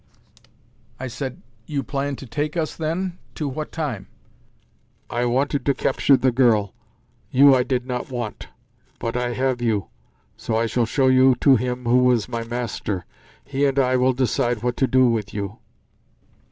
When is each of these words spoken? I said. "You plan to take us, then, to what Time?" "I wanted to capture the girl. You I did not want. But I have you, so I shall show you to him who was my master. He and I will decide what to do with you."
I 0.99 1.05
said. 1.05 1.43
"You 1.67 1.83
plan 1.83 2.15
to 2.15 2.25
take 2.25 2.57
us, 2.57 2.75
then, 2.75 3.19
to 3.35 3.47
what 3.47 3.71
Time?" 3.71 4.07
"I 5.11 5.25
wanted 5.25 5.63
to 5.67 5.75
capture 5.75 6.17
the 6.17 6.31
girl. 6.31 6.73
You 7.29 7.53
I 7.53 7.61
did 7.61 7.85
not 7.85 8.09
want. 8.09 8.47
But 8.97 9.15
I 9.15 9.33
have 9.35 9.61
you, 9.61 9.89
so 10.35 10.55
I 10.55 10.65
shall 10.65 10.87
show 10.87 11.07
you 11.07 11.35
to 11.41 11.55
him 11.55 11.85
who 11.85 11.99
was 11.99 12.27
my 12.27 12.43
master. 12.43 13.05
He 13.45 13.63
and 13.67 13.77
I 13.77 13.95
will 13.95 14.13
decide 14.13 14.63
what 14.63 14.75
to 14.77 14.87
do 14.87 15.07
with 15.07 15.35
you." 15.35 15.59